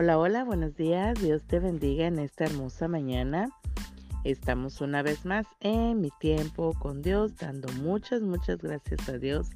Hola, 0.00 0.16
hola, 0.16 0.44
buenos 0.44 0.76
días. 0.76 1.20
Dios 1.20 1.42
te 1.42 1.58
bendiga 1.58 2.06
en 2.06 2.20
esta 2.20 2.44
hermosa 2.44 2.86
mañana. 2.86 3.48
Estamos 4.22 4.80
una 4.80 5.02
vez 5.02 5.24
más 5.24 5.44
en 5.58 6.00
mi 6.00 6.10
tiempo 6.20 6.72
con 6.78 7.02
Dios, 7.02 7.34
dando 7.34 7.66
muchas, 7.82 8.22
muchas 8.22 8.58
gracias 8.58 9.08
a 9.08 9.18
Dios. 9.18 9.48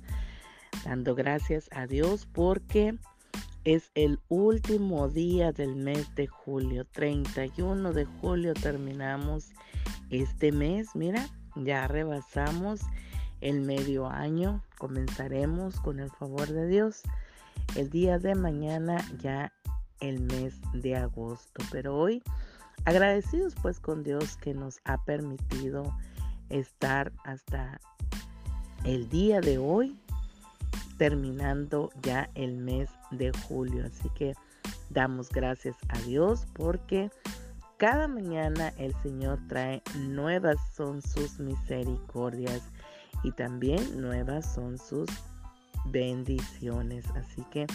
Dando 0.85 1.15
gracias 1.15 1.69
a 1.71 1.87
Dios 1.87 2.27
porque 2.27 2.99
es 3.63 3.93
el 3.95 4.19
último 4.29 5.09
día 5.09 5.53
del 5.53 5.77
mes 5.77 6.13
de 6.17 6.27
julio. 6.27 6.87
31 6.91 7.93
de 7.93 8.05
julio 8.05 8.53
terminamos 8.55 9.53
este 10.11 10.51
mes. 10.51 10.89
Mira, 10.97 11.25
ya 11.55 11.87
rebasamos 11.87 12.81
el 13.41 13.61
medio 13.61 14.09
año. 14.09 14.61
Comenzaremos 14.77 15.79
con 15.79 16.01
el 16.01 16.11
favor 16.11 16.49
de 16.49 16.67
Dios. 16.67 17.03
El 17.77 17.91
día 17.91 18.19
de 18.19 18.35
mañana 18.35 18.97
ya 19.21 19.53
el 20.03 20.21
mes 20.21 20.61
de 20.75 20.97
agosto. 20.97 21.65
Pero 21.71 21.97
hoy 21.97 22.23
agradecidos 22.85 23.55
pues 23.63 23.81
con 23.81 24.03
Dios 24.03 24.37
que 24.37 24.53
nos 24.53 24.81
ha 24.85 25.03
permitido 25.05 25.97
estar 26.51 27.13
hasta 27.25 27.81
el 28.85 29.09
día 29.09 29.41
de 29.41 29.59
hoy 29.59 29.97
terminando 30.99 31.91
ya 32.03 32.31
el 32.35 32.59
mes 32.59 32.91
de 33.11 33.33
julio. 33.33 33.87
Así 33.87 34.09
que 34.15 34.35
damos 34.91 35.31
gracias 35.31 35.77
a 35.89 35.99
Dios 36.01 36.47
porque 36.53 37.11
cada 37.79 38.07
mañana 38.07 38.73
el 38.79 38.95
Señor 39.03 39.41
trae 39.49 39.83
nuevas 39.97 40.57
son 40.77 41.03
sus 41.03 41.41
misericordias 41.41 42.63
y 43.25 43.33
también 43.33 44.01
nuevas 44.01 44.53
son 44.55 44.79
sus 44.79 45.09
bendiciones. 45.87 47.05
Así 47.17 47.43
que 47.51 47.67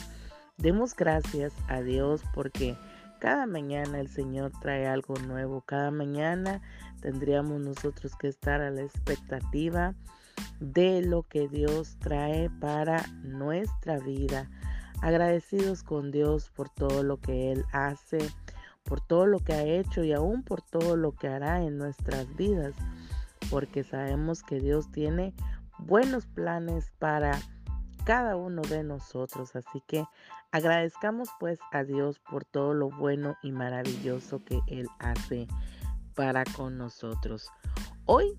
Demos 0.58 0.95
gracias 0.95 1.53
a 1.67 1.81
Dios 1.81 2.23
porque 2.33 2.75
cada 3.19 3.45
mañana 3.45 4.00
el 4.00 4.08
Señor 4.08 4.52
trae 4.59 4.88
algo 4.88 5.14
nuevo. 5.19 5.61
Cada 5.61 5.91
mañana 5.91 6.64
tendríamos 6.99 7.61
nosotros 7.61 8.16
que 8.16 8.27
estar 8.27 8.61
a 8.61 8.72
la 8.72 8.81
expectativa 8.81 9.94
de 10.59 11.03
lo 11.03 11.22
que 11.22 11.47
Dios 11.47 11.97
trae 11.99 12.49
para 12.49 13.05
nuestra 13.22 13.99
vida. 13.99 14.49
Agradecidos 15.03 15.83
con 15.83 16.09
Dios 16.09 16.49
por 16.49 16.69
todo 16.69 17.03
lo 17.03 17.17
que 17.17 17.52
Él 17.52 17.64
hace, 17.71 18.17
por 18.83 18.99
todo 18.99 19.27
lo 19.27 19.38
que 19.38 19.53
ha 19.53 19.61
hecho 19.61 20.03
y 20.03 20.11
aún 20.11 20.42
por 20.42 20.64
todo 20.64 20.95
lo 20.95 21.11
que 21.11 21.27
hará 21.27 21.61
en 21.61 21.77
nuestras 21.77 22.36
vidas. 22.36 22.73
Porque 23.52 23.83
sabemos 23.83 24.42
que 24.42 24.59
Dios 24.59 24.92
tiene 24.92 25.36
buenos 25.77 26.25
planes 26.25 26.92
para 26.97 27.39
cada 28.08 28.38
uno 28.38 28.61
de 28.61 28.83
nosotros. 28.83 29.55
Así 29.55 29.83
que 29.86 30.05
agradezcamos 30.51 31.29
pues 31.39 31.59
a 31.71 31.83
Dios 31.83 32.19
por 32.19 32.45
todo 32.45 32.73
lo 32.73 32.89
bueno 32.89 33.35
y 33.43 33.51
maravilloso 33.51 34.43
que 34.43 34.59
Él 34.67 34.87
hace 34.99 35.47
para 36.15 36.43
con 36.45 36.77
nosotros. 36.77 37.49
Hoy 38.05 38.37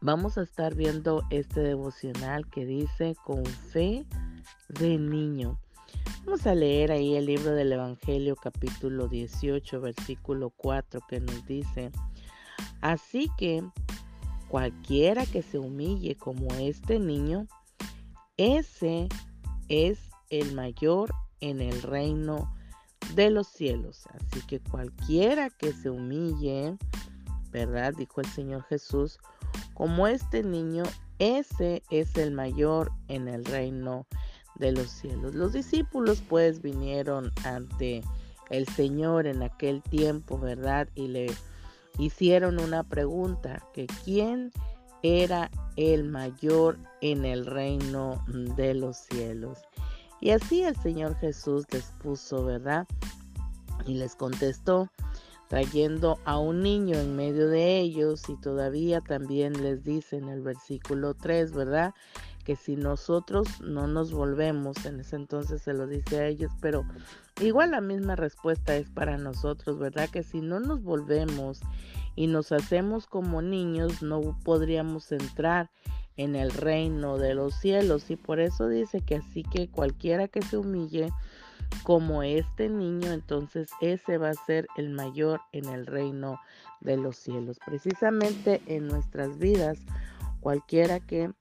vamos 0.00 0.38
a 0.38 0.42
estar 0.42 0.74
viendo 0.74 1.22
este 1.30 1.60
devocional 1.60 2.48
que 2.48 2.64
dice 2.64 3.16
con 3.24 3.44
fe 3.44 4.06
de 4.68 4.98
niño. 4.98 5.58
Vamos 6.24 6.46
a 6.46 6.54
leer 6.54 6.90
ahí 6.92 7.16
el 7.16 7.26
libro 7.26 7.52
del 7.52 7.72
Evangelio 7.72 8.36
capítulo 8.36 9.08
18 9.08 9.80
versículo 9.80 10.50
4 10.50 11.00
que 11.08 11.20
nos 11.20 11.44
dice, 11.46 11.90
así 12.80 13.30
que 13.36 13.62
cualquiera 14.48 15.26
que 15.26 15.42
se 15.42 15.58
humille 15.58 16.16
como 16.16 16.48
este 16.54 16.98
niño, 16.98 17.46
ese 18.36 19.08
es 19.68 20.13
el 20.40 20.54
mayor 20.54 21.12
en 21.40 21.60
el 21.60 21.82
reino 21.82 22.52
de 23.14 23.30
los 23.30 23.46
cielos. 23.48 24.04
Así 24.14 24.44
que 24.46 24.60
cualquiera 24.60 25.50
que 25.50 25.72
se 25.72 25.90
humille, 25.90 26.76
¿verdad? 27.50 27.94
Dijo 27.94 28.20
el 28.20 28.26
Señor 28.26 28.62
Jesús, 28.64 29.18
como 29.74 30.06
este 30.06 30.42
niño, 30.42 30.84
ese 31.18 31.82
es 31.90 32.16
el 32.16 32.32
mayor 32.32 32.90
en 33.08 33.28
el 33.28 33.44
reino 33.44 34.06
de 34.56 34.72
los 34.72 34.90
cielos. 34.90 35.34
Los 35.34 35.52
discípulos 35.52 36.22
pues 36.28 36.62
vinieron 36.62 37.32
ante 37.44 38.02
el 38.50 38.66
Señor 38.68 39.26
en 39.26 39.42
aquel 39.42 39.82
tiempo, 39.82 40.38
¿verdad? 40.38 40.88
Y 40.94 41.08
le 41.08 41.26
hicieron 41.98 42.60
una 42.60 42.82
pregunta, 42.82 43.62
que 43.72 43.86
quién 44.04 44.52
era 45.02 45.50
el 45.76 46.04
mayor 46.04 46.78
en 47.00 47.24
el 47.24 47.46
reino 47.46 48.24
de 48.26 48.74
los 48.74 48.96
cielos. 48.96 49.58
Y 50.24 50.30
así 50.30 50.62
el 50.62 50.74
Señor 50.76 51.16
Jesús 51.16 51.66
les 51.70 51.84
puso, 52.02 52.46
¿verdad? 52.46 52.86
Y 53.86 53.92
les 53.92 54.16
contestó, 54.16 54.88
trayendo 55.48 56.18
a 56.24 56.38
un 56.38 56.62
niño 56.62 56.96
en 56.96 57.14
medio 57.14 57.46
de 57.48 57.78
ellos 57.78 58.22
y 58.30 58.40
todavía 58.40 59.02
también 59.02 59.62
les 59.62 59.84
dice 59.84 60.16
en 60.16 60.30
el 60.30 60.40
versículo 60.40 61.12
3, 61.12 61.52
¿verdad? 61.52 61.92
Que 62.42 62.56
si 62.56 62.74
nosotros 62.74 63.60
no 63.60 63.86
nos 63.86 64.12
volvemos, 64.12 64.86
en 64.86 65.00
ese 65.00 65.16
entonces 65.16 65.60
se 65.60 65.74
lo 65.74 65.86
dice 65.86 66.18
a 66.20 66.26
ellos, 66.26 66.52
pero 66.62 66.86
igual 67.42 67.72
la 67.72 67.82
misma 67.82 68.16
respuesta 68.16 68.76
es 68.76 68.88
para 68.88 69.18
nosotros, 69.18 69.78
¿verdad? 69.78 70.08
Que 70.08 70.22
si 70.22 70.40
no 70.40 70.58
nos 70.58 70.82
volvemos 70.82 71.60
y 72.16 72.28
nos 72.28 72.50
hacemos 72.50 73.06
como 73.06 73.42
niños, 73.42 74.00
no 74.00 74.38
podríamos 74.42 75.12
entrar 75.12 75.70
en 76.16 76.36
el 76.36 76.50
reino 76.52 77.18
de 77.18 77.34
los 77.34 77.54
cielos. 77.54 78.10
Y 78.10 78.16
por 78.16 78.40
eso 78.40 78.68
dice 78.68 79.00
que 79.00 79.16
así 79.16 79.42
que 79.42 79.68
cualquiera 79.68 80.28
que 80.28 80.42
se 80.42 80.56
humille 80.56 81.10
como 81.82 82.22
este 82.22 82.68
niño, 82.68 83.12
entonces 83.12 83.68
ese 83.80 84.18
va 84.18 84.30
a 84.30 84.46
ser 84.46 84.66
el 84.76 84.90
mayor 84.90 85.40
en 85.52 85.66
el 85.66 85.86
reino 85.86 86.40
de 86.80 86.96
los 86.96 87.16
cielos. 87.16 87.58
Precisamente 87.64 88.62
en 88.66 88.86
nuestras 88.86 89.38
vidas, 89.38 89.78
cualquiera 90.40 91.00
que 91.00 91.32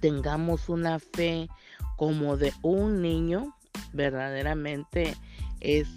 tengamos 0.00 0.68
una 0.68 0.98
fe 0.98 1.48
como 1.96 2.36
de 2.36 2.52
un 2.62 3.02
niño, 3.02 3.54
verdaderamente 3.92 5.16
es, 5.60 5.88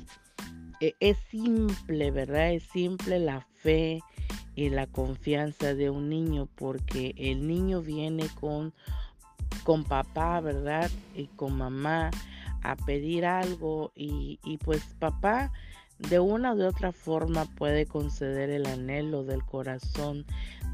e, 0.82 0.96
es 1.00 1.18
simple, 1.30 2.12
¿verdad? 2.12 2.54
Es 2.54 2.64
simple 2.64 3.20
la 3.20 3.42
fe 3.42 4.02
y 4.56 4.70
la 4.70 4.88
confianza 4.88 5.74
de 5.74 5.90
un 5.90 6.10
niño 6.10 6.48
porque 6.56 7.14
el 7.18 7.48
niño 7.48 7.82
viene 7.82 8.28
con, 8.40 8.74
con 9.64 9.84
papá, 9.84 10.40
¿verdad? 10.42 10.90
Y 11.16 11.28
con 11.28 11.58
mamá 11.58 12.12
a 12.64 12.76
pedir 12.76 13.26
algo 13.26 13.92
y, 13.96 14.40
y 14.44 14.58
pues 14.58 14.84
papá 15.00 15.52
de 16.00 16.20
una 16.20 16.54
u 16.54 16.64
otra 16.64 16.92
forma 16.92 17.46
puede 17.46 17.86
conceder 17.86 18.50
el 18.50 18.66
anhelo 18.66 19.24
del 19.24 19.44
corazón 19.44 20.26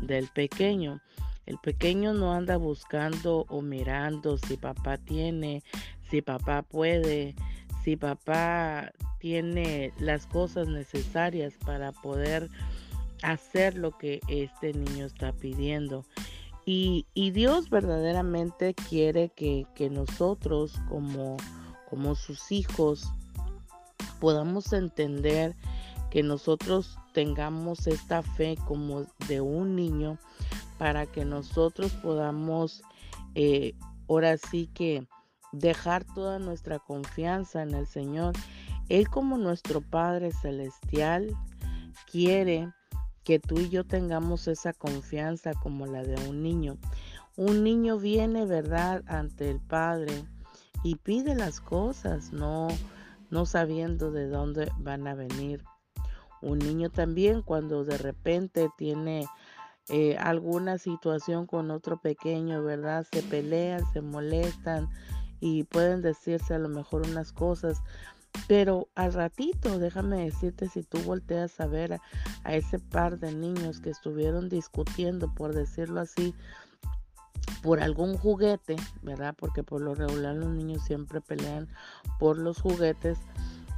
del 0.01 0.27
pequeño. 0.27 1.01
El 1.45 1.57
pequeño 1.57 2.13
no 2.13 2.33
anda 2.33 2.57
buscando 2.57 3.45
o 3.49 3.61
mirando 3.61 4.37
si 4.37 4.57
papá 4.57 4.97
tiene, 4.97 5.63
si 6.09 6.21
papá 6.21 6.61
puede, 6.61 7.35
si 7.83 7.95
papá 7.95 8.91
tiene 9.19 9.91
las 9.99 10.25
cosas 10.27 10.67
necesarias 10.67 11.53
para 11.65 11.91
poder 11.91 12.49
hacer 13.21 13.77
lo 13.77 13.97
que 13.97 14.21
este 14.27 14.73
niño 14.73 15.05
está 15.05 15.33
pidiendo. 15.33 16.05
Y, 16.65 17.05
Dios 17.31 17.69
verdaderamente 17.69 18.73
quiere 18.73 19.29
que, 19.29 19.65
nosotros 19.89 20.73
como, 20.89 21.37
como 21.89 22.15
sus 22.15 22.51
hijos 22.51 23.11
podamos 24.19 24.71
entender 24.71 25.55
que 26.11 26.21
nosotros 26.23 26.97
tengamos 27.13 27.87
esta 27.87 28.21
fe 28.21 28.55
como 28.67 29.05
de 29.27 29.41
un 29.41 29.75
niño 29.75 30.19
para 30.77 31.05
que 31.05 31.25
nosotros 31.25 31.91
podamos 31.93 32.83
eh, 33.33 33.73
ahora 34.07 34.37
sí 34.37 34.69
que 34.73 35.07
dejar 35.51 36.03
toda 36.03 36.37
nuestra 36.37 36.79
confianza 36.79 37.63
en 37.63 37.73
el 37.73 37.87
Señor. 37.87 38.33
Él 38.89 39.07
como 39.09 39.37
nuestro 39.37 39.81
Padre 39.81 40.31
Celestial 40.31 41.35
quiere 42.11 42.71
que 43.23 43.39
tú 43.39 43.59
y 43.59 43.69
yo 43.69 43.85
tengamos 43.85 44.47
esa 44.47 44.73
confianza 44.73 45.53
como 45.53 45.85
la 45.85 46.03
de 46.03 46.15
un 46.27 46.41
niño. 46.41 46.77
Un 47.35 47.63
niño 47.63 47.97
viene, 47.97 48.45
¿verdad?, 48.45 49.03
ante 49.07 49.49
el 49.49 49.59
Padre 49.59 50.23
y 50.83 50.95
pide 50.95 51.35
las 51.35 51.61
cosas, 51.61 52.31
no, 52.33 52.67
no 53.29 53.45
sabiendo 53.45 54.11
de 54.11 54.27
dónde 54.27 54.71
van 54.79 55.07
a 55.07 55.15
venir. 55.15 55.63
Un 56.41 56.59
niño 56.59 56.89
también 56.89 57.41
cuando 57.41 57.85
de 57.85 57.97
repente 57.97 58.69
tiene 58.77 59.27
eh, 59.89 60.17
alguna 60.17 60.77
situación 60.77 61.45
con 61.45 61.69
otro 61.69 61.97
pequeño, 61.97 62.63
¿verdad? 62.63 63.05
Se 63.11 63.21
pelean, 63.21 63.81
se 63.93 64.01
molestan 64.01 64.89
y 65.39 65.63
pueden 65.63 66.01
decirse 66.01 66.53
a 66.53 66.59
lo 66.59 66.69
mejor 66.69 67.05
unas 67.07 67.31
cosas, 67.31 67.81
pero 68.47 68.89
al 68.95 69.13
ratito, 69.13 69.79
déjame 69.79 70.25
decirte, 70.25 70.67
si 70.67 70.83
tú 70.83 70.99
volteas 70.99 71.59
a 71.59 71.67
ver 71.67 71.99
a, 72.43 72.53
ese 72.53 72.79
par 72.79 73.19
de 73.19 73.33
niños 73.33 73.79
que 73.79 73.89
estuvieron 73.89 74.49
discutiendo, 74.49 75.33
por 75.33 75.53
decirlo 75.53 76.01
así, 76.01 76.33
por 77.63 77.79
algún 77.79 78.17
juguete, 78.17 78.75
¿verdad? 79.01 79.35
Porque 79.37 79.63
por 79.63 79.81
lo 79.81 79.95
regular 79.95 80.35
los 80.35 80.49
niños 80.49 80.83
siempre 80.83 81.21
pelean 81.21 81.67
por 82.19 82.37
los 82.37 82.59
juguetes. 82.59 83.19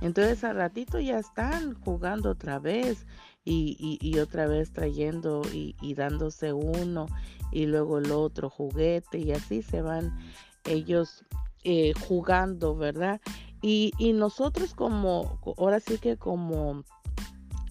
Entonces 0.01 0.43
al 0.43 0.57
ratito 0.57 0.99
ya 0.99 1.19
están 1.19 1.75
jugando 1.75 2.31
otra 2.31 2.59
vez 2.59 3.05
y, 3.45 3.97
y, 4.01 4.19
otra 4.19 4.47
vez 4.47 4.71
trayendo 4.71 5.41
y, 5.53 5.75
y, 5.81 5.95
dándose 5.95 6.53
uno 6.53 7.07
y 7.51 7.65
luego 7.65 7.97
el 7.97 8.11
otro 8.11 8.49
juguete 8.49 9.19
y 9.19 9.33
así 9.33 9.61
se 9.61 9.81
van 9.81 10.17
ellos 10.65 11.25
eh, 11.63 11.93
jugando, 12.07 12.75
¿verdad? 12.75 13.21
Y, 13.63 13.93
y 13.97 14.13
nosotros 14.13 14.75
como, 14.75 15.39
ahora 15.57 15.79
sí 15.79 15.97
que 15.97 16.17
como 16.17 16.83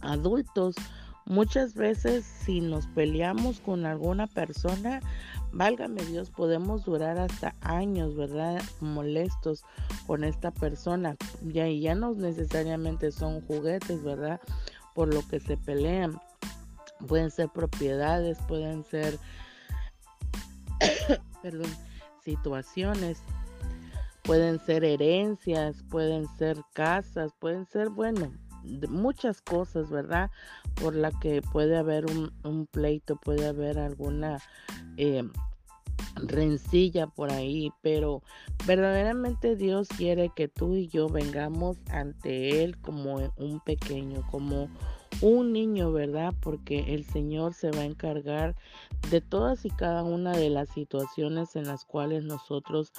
adultos, 0.00 0.74
muchas 1.24 1.74
veces 1.74 2.24
si 2.24 2.60
nos 2.60 2.88
peleamos 2.88 3.60
con 3.60 3.86
alguna 3.86 4.26
persona, 4.26 5.00
válgame 5.52 6.02
Dios, 6.02 6.30
podemos 6.30 6.84
durar 6.84 7.18
hasta 7.18 7.54
años, 7.60 8.16
¿verdad? 8.16 8.60
Molestos 8.80 9.64
con 10.08 10.24
esta 10.24 10.50
persona. 10.50 11.14
Ya, 11.44 11.68
y 11.68 11.82
ya 11.82 11.94
no 11.94 12.12
necesariamente 12.14 13.12
son 13.12 13.40
juguetes, 13.42 14.02
¿verdad? 14.02 14.40
por 14.94 15.12
lo 15.12 15.26
que 15.26 15.40
se 15.40 15.56
pelean. 15.56 16.20
Pueden 17.06 17.30
ser 17.30 17.48
propiedades, 17.48 18.38
pueden 18.46 18.84
ser 18.84 19.18
perdón, 21.42 21.70
situaciones, 22.24 23.22
pueden 24.22 24.60
ser 24.60 24.84
herencias, 24.84 25.82
pueden 25.90 26.26
ser 26.38 26.58
casas, 26.72 27.32
pueden 27.38 27.66
ser, 27.66 27.90
bueno, 27.90 28.32
muchas 28.88 29.42
cosas, 29.42 29.90
¿verdad? 29.90 30.30
Por 30.74 30.94
la 30.94 31.10
que 31.10 31.42
puede 31.42 31.76
haber 31.76 32.06
un, 32.06 32.66
pleito, 32.66 33.16
puede 33.16 33.46
haber 33.46 33.78
alguna 33.78 34.38
eh, 34.96 35.24
rencilla 36.16 37.06
por 37.06 37.32
ahí, 37.32 37.70
pero 37.82 38.22
verdaderamente 38.66 39.56
Dios 39.56 39.88
quiere 39.88 40.30
que 40.34 40.48
tú 40.48 40.76
y 40.76 40.88
yo 40.88 41.08
vengamos 41.08 41.78
ante 41.90 42.62
Él 42.62 42.78
como 42.78 43.16
un 43.36 43.60
pequeño, 43.60 44.22
como 44.30 44.68
un 45.22 45.52
niño, 45.52 45.92
¿verdad? 45.92 46.34
Porque 46.40 46.94
el 46.94 47.04
Señor 47.04 47.54
se 47.54 47.70
va 47.70 47.80
a 47.80 47.86
encargar 47.86 48.54
de 49.10 49.20
todas 49.20 49.64
y 49.64 49.70
cada 49.70 50.02
una 50.02 50.32
de 50.32 50.50
las 50.50 50.68
situaciones 50.70 51.56
en 51.56 51.64
las 51.64 51.84
cuales 51.84 52.24
nosotros 52.24 52.92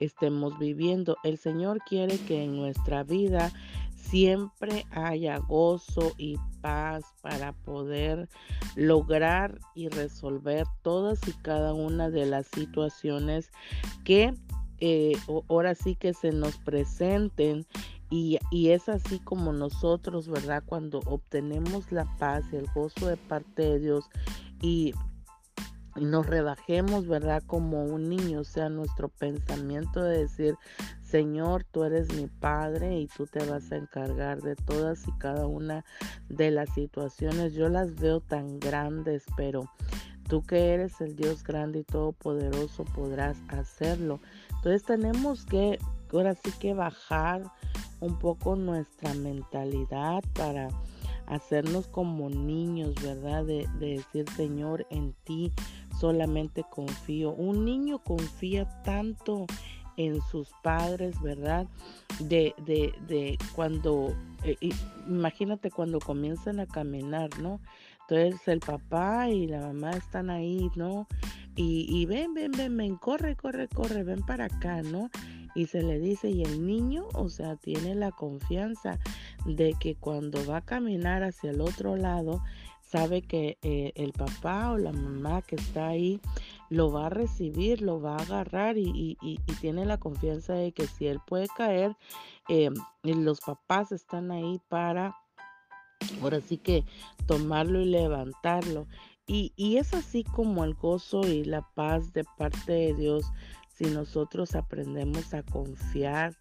estemos 0.00 0.58
viviendo. 0.58 1.16
El 1.22 1.38
Señor 1.38 1.78
quiere 1.86 2.18
que 2.18 2.44
en 2.44 2.56
nuestra 2.56 3.04
vida 3.04 3.52
siempre 3.94 4.86
haya 4.90 5.38
gozo 5.38 6.12
y 6.16 6.36
paz 6.60 7.04
para 7.22 7.52
poder 7.52 8.28
lograr 8.74 9.58
y 9.74 9.88
resolver 9.88 10.66
todas 10.82 11.20
y 11.28 11.32
cada 11.42 11.74
una 11.74 12.10
de 12.10 12.26
las 12.26 12.46
situaciones 12.46 13.50
que 14.04 14.34
eh, 14.78 15.16
ahora 15.48 15.74
sí 15.74 15.96
que 15.96 16.12
se 16.12 16.32
nos 16.32 16.56
presenten 16.58 17.66
y, 18.10 18.38
es 18.52 18.88
así 18.88 19.18
como 19.18 19.52
nosotros, 19.52 20.28
¿verdad? 20.28 20.62
Cuando 20.64 21.00
obtenemos 21.06 21.90
la 21.90 22.04
paz 22.18 22.44
y 22.52 22.56
el 22.56 22.66
gozo 22.74 23.08
de 23.08 23.16
parte 23.16 23.62
de 23.62 23.78
Dios 23.80 24.08
y 24.60 24.94
y 25.96 26.04
nos 26.04 26.26
rebajemos, 26.26 27.08
¿verdad? 27.08 27.42
Como 27.46 27.84
un 27.84 28.08
niño, 28.08 28.40
o 28.40 28.44
sea, 28.44 28.68
nuestro 28.68 29.08
pensamiento 29.08 30.02
de 30.02 30.18
decir, 30.18 30.54
Señor, 31.02 31.64
tú 31.64 31.84
eres 31.84 32.12
mi 32.14 32.26
Padre 32.26 32.98
y 33.00 33.06
tú 33.06 33.26
te 33.26 33.44
vas 33.46 33.72
a 33.72 33.76
encargar 33.76 34.42
de 34.42 34.56
todas 34.56 35.06
y 35.08 35.12
cada 35.12 35.46
una 35.46 35.84
de 36.28 36.50
las 36.50 36.72
situaciones. 36.74 37.54
Yo 37.54 37.68
las 37.68 37.94
veo 37.94 38.20
tan 38.20 38.60
grandes, 38.60 39.24
pero 39.36 39.70
tú 40.28 40.42
que 40.42 40.74
eres 40.74 41.00
el 41.00 41.16
Dios 41.16 41.42
grande 41.42 41.80
y 41.80 41.84
todopoderoso 41.84 42.84
podrás 42.84 43.38
hacerlo. 43.48 44.20
Entonces 44.56 44.84
tenemos 44.84 45.46
que, 45.46 45.78
ahora 46.12 46.34
sí 46.34 46.52
que 46.58 46.74
bajar 46.74 47.42
un 48.00 48.18
poco 48.18 48.56
nuestra 48.56 49.14
mentalidad 49.14 50.22
para 50.34 50.68
hacernos 51.26 51.88
como 51.88 52.30
niños, 52.30 52.94
¿verdad? 53.02 53.44
De, 53.44 53.66
de 53.78 53.96
decir, 53.96 54.28
Señor, 54.36 54.86
en 54.90 55.14
ti 55.24 55.52
solamente 55.98 56.64
confío. 56.70 57.32
Un 57.32 57.64
niño 57.64 57.98
confía 58.02 58.68
tanto 58.82 59.46
en 59.96 60.20
sus 60.22 60.50
padres, 60.62 61.20
¿verdad? 61.22 61.66
De, 62.20 62.54
de, 62.64 62.94
de 63.08 63.38
cuando, 63.54 64.14
eh, 64.44 64.56
imagínate 65.08 65.70
cuando 65.70 65.98
comienzan 65.98 66.60
a 66.60 66.66
caminar, 66.66 67.30
¿no? 67.40 67.60
Entonces 68.08 68.46
el 68.46 68.60
papá 68.60 69.28
y 69.30 69.46
la 69.46 69.60
mamá 69.60 69.90
están 69.90 70.30
ahí, 70.30 70.70
¿no? 70.76 71.06
Y, 71.56 71.86
y 71.88 72.04
ven, 72.06 72.34
ven, 72.34 72.52
ven, 72.52 72.76
ven, 72.76 72.96
corre, 72.96 73.34
corre, 73.34 73.66
corre, 73.68 74.04
ven 74.04 74.20
para 74.20 74.44
acá, 74.44 74.82
¿no? 74.82 75.10
Y 75.56 75.66
se 75.66 75.82
le 75.82 75.98
dice, 75.98 76.28
y 76.28 76.42
el 76.42 76.66
niño, 76.66 77.08
o 77.14 77.30
sea, 77.30 77.56
tiene 77.56 77.94
la 77.94 78.12
confianza 78.12 78.98
de 79.46 79.74
que 79.80 79.94
cuando 79.96 80.44
va 80.46 80.58
a 80.58 80.64
caminar 80.64 81.22
hacia 81.22 81.50
el 81.50 81.62
otro 81.62 81.96
lado, 81.96 82.42
sabe 82.86 83.22
que 83.22 83.58
eh, 83.62 83.92
el 83.96 84.12
papá 84.12 84.72
o 84.72 84.78
la 84.78 84.92
mamá 84.92 85.42
que 85.42 85.56
está 85.56 85.88
ahí 85.88 86.20
lo 86.68 86.92
va 86.92 87.06
a 87.06 87.10
recibir, 87.10 87.82
lo 87.82 88.00
va 88.00 88.16
a 88.16 88.22
agarrar 88.22 88.76
y, 88.78 89.16
tiene 89.60 89.86
la 89.86 89.98
confianza 89.98 90.52
de 90.54 90.72
que 90.72 90.86
si 90.86 91.06
él 91.06 91.20
puede 91.26 91.48
caer, 91.48 91.96
eh, 92.48 92.70
los 93.02 93.40
papás 93.40 93.92
están 93.92 94.30
ahí 94.30 94.60
para, 94.68 95.16
ahora 96.22 96.40
sí 96.40 96.58
que 96.58 96.84
tomarlo 97.26 97.80
y 97.80 97.86
levantarlo. 97.86 98.86
Y, 99.26 99.52
y 99.56 99.78
es 99.78 99.92
así 99.94 100.22
como 100.22 100.62
el 100.64 100.74
gozo 100.74 101.22
y 101.26 101.44
la 101.44 101.62
paz 101.74 102.12
de 102.12 102.24
parte 102.36 102.72
de 102.72 102.94
Dios 102.94 103.24
si 103.76 103.84
nosotros 103.84 104.54
aprendemos 104.54 105.34
a 105.34 105.42
confiar 105.42 106.34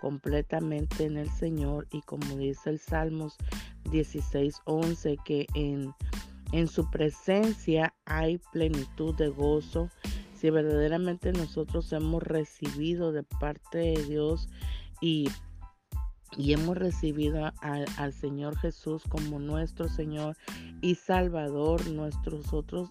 completamente 0.00 1.04
en 1.04 1.16
el 1.16 1.30
Señor 1.30 1.86
y 1.90 2.02
como 2.02 2.36
dice 2.36 2.70
el 2.70 2.78
Salmos 2.78 3.36
16:11 3.84 5.16
que 5.24 5.46
en, 5.54 5.94
en 6.52 6.68
su 6.68 6.90
presencia 6.90 7.94
hay 8.04 8.38
plenitud 8.52 9.14
de 9.14 9.28
gozo. 9.28 9.88
Si 10.34 10.50
verdaderamente 10.50 11.32
nosotros 11.32 11.92
hemos 11.92 12.22
recibido 12.22 13.12
de 13.12 13.22
parte 13.22 13.78
de 13.78 14.04
Dios 14.04 14.48
y, 15.00 15.28
y 16.36 16.52
hemos 16.52 16.76
recibido 16.76 17.52
al 17.60 18.12
Señor 18.12 18.58
Jesús 18.58 19.04
como 19.08 19.38
nuestro 19.38 19.88
Señor 19.88 20.36
y 20.80 20.96
Salvador, 20.96 21.86
nuestros 21.88 22.52
otros, 22.52 22.90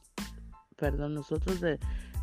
perdón, 0.77 1.13
nosotros 1.13 1.59
de, 1.59 1.77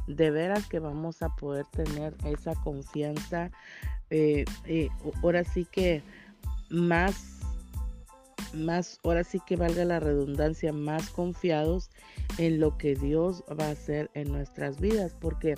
de 0.09 0.31
veras 0.31 0.67
que 0.67 0.79
vamos 0.79 1.23
a 1.23 1.29
poder 1.29 1.67
tener 1.67 2.15
esa 2.25 2.55
confianza 2.57 3.51
eh, 4.11 4.45
eh, 4.65 4.89
ahora 5.23 5.45
sí 5.45 5.67
que 5.71 6.03
más 6.71 7.38
más, 8.55 8.99
ahora 9.05 9.25
sí 9.25 9.41
que 9.47 9.57
valga 9.57 9.85
la 9.85 10.01
redundancia, 10.01 10.73
más 10.73 11.11
confiados 11.11 11.91
en 12.39 12.61
lo 12.61 12.77
que 12.77 12.95
Dios 12.95 13.45
va 13.59 13.67
a 13.67 13.71
hacer 13.73 14.11
en 14.15 14.31
nuestras 14.31 14.81
vidas, 14.81 15.15
porque 15.19 15.55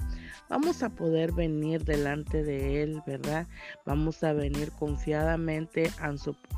vamos 0.48 0.82
a 0.82 0.90
poder 0.90 1.32
venir 1.32 1.84
delante 1.84 2.42
de 2.42 2.82
Él, 2.82 3.02
¿verdad? 3.06 3.46
Vamos 3.84 4.22
a 4.22 4.32
venir 4.32 4.72
confiadamente 4.72 5.90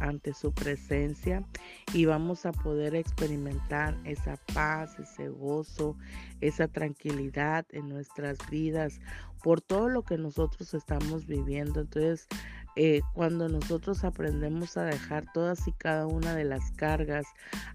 ante 0.01 0.35
su 0.35 0.53
presencia 0.53 1.45
y 1.93 2.05
vamos 2.05 2.47
a 2.47 2.53
poder 2.53 2.95
experimentar 2.95 3.97
esa 4.05 4.37
paz, 4.55 4.99
ese 4.99 5.29
gozo, 5.29 5.97
esa 6.41 6.69
tranquilidad 6.69 7.67
en 7.71 7.89
nuestras 7.89 8.39
vidas 8.51 9.01
por 9.43 9.61
todo 9.61 9.89
lo 9.89 10.03
que 10.03 10.17
nosotros 10.17 10.73
estamos 10.73 11.27
viviendo. 11.27 11.81
Entonces, 11.81 12.29
eh, 12.77 13.03
cuando 13.13 13.49
nosotros 13.49 14.03
aprendemos 14.03 14.77
a 14.77 14.85
dejar 14.85 15.31
todas 15.33 15.69
y 15.69 15.73
cada 15.73 16.07
una 16.07 16.35
de 16.35 16.45
las 16.45 16.71
cargas 16.73 17.27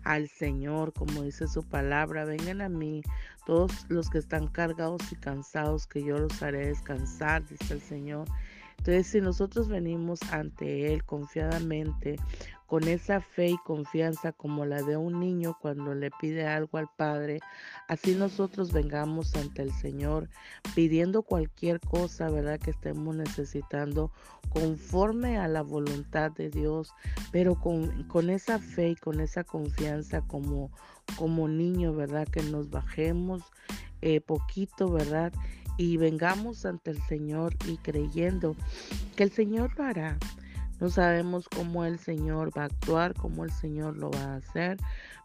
al 0.03 0.27
Señor, 0.27 0.93
como 0.93 1.21
dice 1.21 1.47
su 1.47 1.63
palabra, 1.63 2.25
vengan 2.25 2.61
a 2.61 2.69
mí 2.69 3.03
todos 3.45 3.85
los 3.89 4.09
que 4.09 4.17
están 4.17 4.47
cargados 4.47 5.01
y 5.11 5.15
cansados, 5.15 5.85
que 5.85 6.03
yo 6.03 6.17
los 6.17 6.41
haré 6.41 6.67
descansar, 6.67 7.47
dice 7.47 7.75
el 7.75 7.81
Señor. 7.81 8.27
Entonces, 8.79 9.07
si 9.07 9.21
nosotros 9.21 9.67
venimos 9.67 10.19
ante 10.31 10.93
Él 10.93 11.03
confiadamente, 11.03 12.17
con 12.67 12.83
esa 12.87 13.21
fe 13.21 13.51
y 13.51 13.57
confianza 13.57 14.33
como 14.33 14.65
la 14.65 14.81
de 14.81 14.97
un 14.97 15.21
niño 15.21 15.57
cuando 15.61 15.95
le 15.95 16.11
pide 16.11 16.45
algo 16.45 16.77
al 16.77 16.89
Padre, 16.95 17.39
así 17.87 18.13
nosotros 18.13 18.73
vengamos 18.73 19.33
ante 19.35 19.61
el 19.61 19.71
Señor 19.71 20.29
pidiendo 20.75 21.23
cualquier 21.23 21.79
cosa, 21.79 22.29
¿verdad? 22.29 22.59
Que 22.59 22.71
estemos 22.71 23.15
necesitando 23.15 24.11
conforme 24.49 25.37
a 25.37 25.47
la 25.47 25.61
voluntad 25.61 26.31
de 26.31 26.49
Dios, 26.49 26.93
pero 27.31 27.55
con, 27.55 28.03
con 28.03 28.29
esa 28.29 28.59
fe 28.59 28.89
y 28.91 28.95
con 28.95 29.21
esa 29.21 29.45
confianza 29.45 30.21
como, 30.21 30.69
como 31.15 31.47
niño, 31.47 31.93
¿verdad? 31.93 32.27
Que 32.27 32.43
nos 32.43 32.69
bajemos 32.69 33.43
eh, 34.01 34.19
poquito, 34.19 34.91
¿verdad? 34.91 35.31
Y 35.77 35.95
vengamos 35.95 36.65
ante 36.65 36.91
el 36.91 37.01
Señor 37.03 37.55
y 37.65 37.77
creyendo 37.77 38.57
que 39.15 39.23
el 39.23 39.31
Señor 39.31 39.71
lo 39.77 39.85
hará 39.85 40.17
no 40.79 40.89
sabemos 40.89 41.47
cómo 41.49 41.85
el 41.85 41.99
Señor 41.99 42.55
va 42.57 42.63
a 42.63 42.65
actuar, 42.65 43.13
cómo 43.13 43.43
el 43.43 43.51
Señor 43.51 43.97
lo 43.97 44.11
va 44.11 44.33
a 44.33 44.35
hacer, 44.35 44.77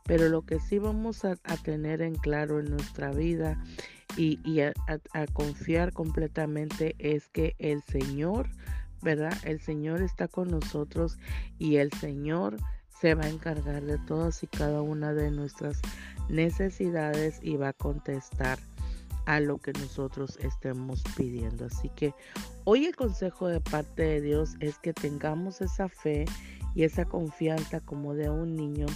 pero 0.05 0.29
lo 0.29 0.43
que 0.43 0.59
sí 0.61 0.79
vamos 0.79 1.25
a, 1.25 1.37
tener 1.63 2.03
en 2.03 2.15
claro 2.15 2.61
en 2.61 2.71
nuestra 2.71 3.11
vida 3.11 3.63
y, 4.17 4.61
a, 4.61 4.73
confiar 5.33 5.93
completamente 5.93 6.95
es 6.99 7.29
que 7.29 7.55
el 7.59 7.83
Señor 7.83 8.49
¿verdad? 9.03 9.35
El 9.43 9.61
Señor 9.61 10.01
está 10.01 10.29
con 10.29 10.49
nosotros 10.49 11.19
y 11.59 11.77
el 11.77 11.93
Señor 11.93 12.57
se 13.01 13.15
va 13.15 13.25
a 13.25 13.29
encargar 13.29 13.83
de 13.83 13.99
todas 13.99 14.45
y 14.45 14.47
cada 14.47 14.81
una 14.81 15.13
de 15.13 15.33
nuestras 15.33 15.81
necesidades 16.29 17.41
y 17.43 17.57
va 17.57 17.71
a 17.71 17.73
contestar 17.73 18.61
a 19.27 19.41
lo 19.41 19.59
que 19.59 19.73
nosotros 19.73 20.39
estemos 20.41 21.03
pidiendo. 21.17 21.67
Así 21.67 21.89
que 21.91 22.15
hoy 22.65 22.87
el 22.87 22.97
consejo 22.97 23.49
de 23.49 23.61
parte 23.61 24.03
de 24.03 24.21
Dios 24.21 24.55
es 24.61 24.79
que 24.79 24.93
tengamos 24.93 25.61
esa 25.61 25.89
fe 25.89 26.25
y 26.75 26.85
esa 26.85 27.05
confianza 27.05 27.81
como 27.81 28.15
de 28.15 28.31
un 28.31 28.57
niño, 28.57 28.87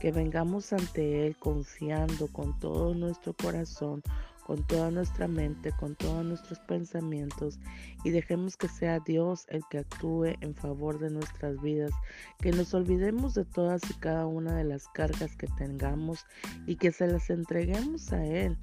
que 0.00 0.12
vengamos 0.12 0.72
ante 0.72 1.26
Él 1.26 1.36
confiando 1.36 2.26
con 2.28 2.58
todo 2.58 2.94
nuestro 2.94 3.32
corazón, 3.32 4.02
con 4.44 4.66
toda 4.66 4.90
nuestra 4.90 5.28
mente, 5.28 5.72
con 5.78 5.94
todos 5.94 6.24
nuestros 6.24 6.58
pensamientos 6.60 7.58
y 8.04 8.10
dejemos 8.10 8.56
que 8.56 8.68
sea 8.68 8.98
Dios 9.00 9.46
el 9.48 9.62
que 9.70 9.78
actúe 9.78 10.34
en 10.40 10.54
favor 10.54 10.98
de 10.98 11.10
nuestras 11.10 11.60
vidas, 11.62 11.92
que 12.40 12.50
nos 12.50 12.74
olvidemos 12.74 13.34
de 13.34 13.44
todas 13.44 13.82
y 13.88 13.94
cada 13.94 14.26
una 14.26 14.56
de 14.56 14.64
las 14.64 14.88
cargas 14.88 15.36
que 15.36 15.46
tengamos 15.46 16.26
y 16.66 16.76
que 16.76 16.90
se 16.90 17.06
las 17.06 17.30
entreguemos 17.30 18.12
a 18.12 18.24
Él 18.24 18.58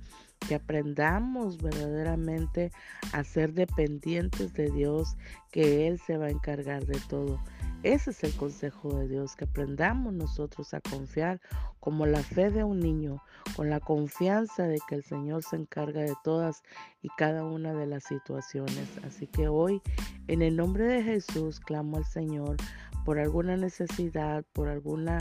que 0.48 0.56
aprendamos 0.56 1.62
verdaderamente 1.62 2.72
a 3.14 3.24
ser 3.24 3.54
dependientes 3.54 4.54
de 4.54 4.70
Dios, 4.72 5.16
que 5.52 5.88
Él 5.88 6.00
se 6.00 6.18
va 6.18 6.28
a 6.28 6.32
encargar 6.32 6.86
de 6.86 7.00
todo. 7.08 7.40
Ese 7.84 8.12
es 8.12 8.24
el 8.26 8.36
consejo 8.36 8.94
de 8.96 9.08
Dios, 9.08 9.36
que 9.36 9.46
aprendamos 9.46 10.14
nosotros 10.14 10.74
a 10.74 10.82
confiar 10.82 11.40
como 11.80 12.06
la 12.06 12.22
fe 12.22 12.52
de 12.52 12.64
un 12.64 12.80
niño, 12.80 13.24
con 13.56 13.70
la 13.70 13.80
confianza 13.80 14.64
de 14.64 14.80
que 14.88 14.96
el 14.96 15.04
Señor 15.04 15.44
se 15.44 15.56
encarga 15.56 16.02
de 16.02 16.16
todas 16.24 16.62
y 17.02 17.08
cada 17.18 17.46
una 17.46 17.74
de 17.74 17.86
las 17.86 18.04
situaciones. 18.04 18.90
Así 19.06 19.28
que 19.28 19.48
hoy, 19.48 19.82
en 20.28 20.42
el 20.42 20.58
nombre 20.58 20.86
de 20.86 21.04
Jesús, 21.04 21.62
clamo 21.62 21.98
al 21.98 22.06
Señor 22.06 22.58
por 23.06 23.18
alguna 23.18 23.56
necesidad, 23.56 24.44
por 24.54 24.68
alguna 24.68 25.18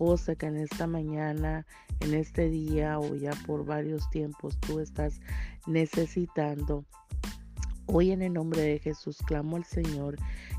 cosa 0.00 0.34
que 0.34 0.46
en 0.46 0.56
esta 0.56 0.86
mañana, 0.86 1.66
en 2.00 2.14
este 2.14 2.48
día 2.48 2.98
o 2.98 3.16
ya 3.16 3.32
por 3.46 3.66
varios 3.66 4.08
tiempos 4.08 4.58
tú 4.58 4.80
estás 4.80 5.20
necesitando. 5.66 6.86
Hoy 7.84 8.10
en 8.10 8.22
el 8.22 8.32
nombre 8.32 8.62
de 8.62 8.78
Jesús 8.78 9.18
clamo 9.26 9.56
al 9.56 9.64
Señor 9.64 10.16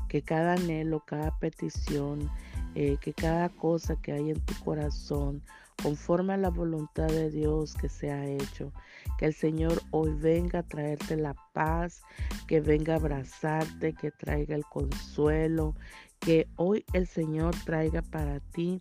que 0.08 0.22
cada 0.22 0.52
anhelo, 0.52 1.00
cada 1.04 1.36
petición, 1.40 2.30
eh, 2.76 2.98
que 3.00 3.12
cada 3.14 3.48
cosa 3.48 3.96
que 4.00 4.12
hay 4.12 4.30
en 4.30 4.40
tu 4.42 4.54
corazón, 4.64 5.42
conforme 5.82 6.34
a 6.34 6.36
la 6.36 6.50
voluntad 6.50 7.08
de 7.08 7.28
Dios 7.28 7.74
que 7.74 7.88
se 7.88 8.12
ha 8.12 8.24
hecho. 8.24 8.72
Que 9.18 9.26
el 9.26 9.34
Señor 9.34 9.82
hoy 9.90 10.14
venga 10.14 10.60
a 10.60 10.68
traerte 10.68 11.16
la 11.16 11.34
paz, 11.52 12.02
que 12.46 12.60
venga 12.60 12.92
a 12.92 12.98
abrazarte, 12.98 13.92
que 13.92 14.12
traiga 14.12 14.54
el 14.54 14.64
consuelo, 14.66 15.74
que 16.20 16.46
hoy 16.54 16.84
el 16.92 17.08
Señor 17.08 17.56
traiga 17.64 18.02
para 18.02 18.38
ti 18.38 18.80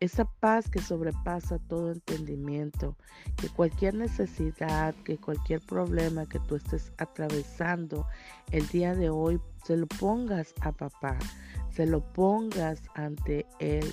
esa 0.00 0.24
paz 0.24 0.68
que 0.68 0.80
sobrepasa 0.80 1.58
todo 1.58 1.92
entendimiento, 1.92 2.96
que 3.36 3.48
cualquier 3.48 3.94
necesidad, 3.94 4.94
que 5.04 5.16
cualquier 5.16 5.60
problema 5.60 6.26
que 6.26 6.38
tú 6.40 6.56
estés 6.56 6.92
atravesando 6.98 8.06
el 8.52 8.66
día 8.68 8.94
de 8.94 9.10
hoy, 9.10 9.40
se 9.64 9.76
lo 9.76 9.86
pongas 9.86 10.54
a 10.60 10.72
papá, 10.72 11.18
se 11.70 11.86
lo 11.86 12.00
pongas 12.12 12.82
ante 12.94 13.46
él 13.58 13.90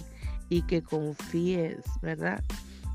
y 0.49 0.61
que 0.63 0.83
confíes, 0.83 1.83
¿verdad? 2.01 2.43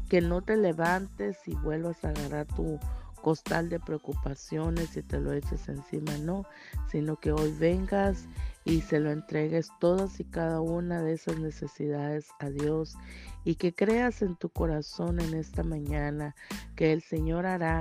Que 0.09 0.21
no 0.21 0.43
te 0.43 0.57
levantes 0.57 1.38
y 1.47 1.55
vuelvas 1.55 2.05
a 2.05 2.11
agarrar 2.11 2.47
tu 2.47 2.79
costal 3.21 3.69
de 3.69 3.81
preocupaciones 3.81 4.97
y 4.97 5.03
te 5.03 5.19
lo 5.19 5.33
eches 5.33 5.69
encima, 5.69 6.17
no, 6.19 6.45
sino 6.91 7.17
que 7.17 7.33
hoy 7.33 7.53
vengas 7.53 8.27
y 8.65 8.81
se 8.81 9.01
lo 9.01 9.11
entregues 9.11 9.71
todas 9.81 10.21
y 10.21 10.25
cada 10.25 10.61
una 10.61 11.03
de 11.03 11.15
esas 11.15 11.39
necesidades 11.39 12.29
a 12.39 12.51
Dios 12.51 12.97
y 13.45 13.55
que 13.55 13.75
creas 13.75 14.23
en 14.23 14.37
tu 14.37 14.51
corazón 14.51 15.21
en 15.21 15.35
esta 15.35 15.63
mañana 15.63 16.35
que 16.77 16.93
el 16.93 17.03
Señor 17.03 17.47
hará, 17.47 17.79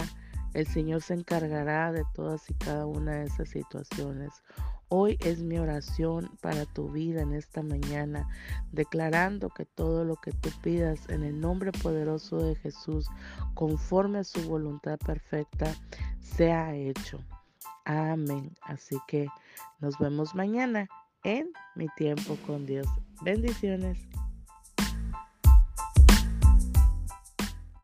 el 0.54 0.68
Señor 0.68 1.02
se 1.02 1.14
encargará 1.14 1.92
de 1.92 2.04
todas 2.14 2.50
y 2.50 2.54
cada 2.56 2.86
una 2.86 3.14
de 3.14 3.26
esas 3.26 3.50
situaciones. 3.50 4.32
Hoy 4.90 5.18
es 5.20 5.40
mi 5.40 5.58
oración 5.58 6.32
para 6.42 6.66
tu 6.66 6.90
vida 6.90 7.22
en 7.22 7.34
esta 7.34 7.62
mañana, 7.62 8.28
declarando 8.72 9.50
que 9.50 9.66
todo 9.66 10.06
lo 10.06 10.16
que 10.16 10.32
tú 10.32 10.50
pidas 10.62 11.10
en 11.10 11.24
el 11.24 11.40
nombre 11.42 11.74
poderoso 11.74 12.38
de 12.38 12.56
Jesús, 12.56 13.08
conforme 13.54 14.20
a 14.20 14.24
su 14.24 14.48
voluntad 14.48 14.98
perfecta, 15.00 15.76
sea 16.22 16.74
hecho. 16.74 17.20
Amén. 17.84 18.56
Así 18.62 18.98
que 19.08 19.28
nos 19.80 19.98
vemos 20.00 20.36
mañana 20.36 20.88
en 21.24 21.52
mi 21.76 21.88
tiempo 21.98 22.38
con 22.46 22.66
Dios. 22.66 22.88
Bendiciones. 23.22 24.08